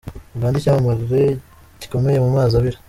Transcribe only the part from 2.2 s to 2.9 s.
mu mazi abira